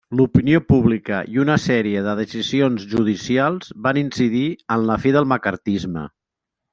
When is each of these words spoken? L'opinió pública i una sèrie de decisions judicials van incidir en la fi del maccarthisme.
L'opinió 0.19 0.59
pública 0.71 1.17
i 1.33 1.41
una 1.43 1.57
sèrie 1.65 2.01
de 2.07 2.15
decisions 2.21 2.87
judicials 2.93 3.69
van 3.89 3.99
incidir 4.03 4.45
en 4.77 4.87
la 4.93 4.97
fi 5.05 5.13
del 5.17 5.29
maccarthisme. 5.33 6.07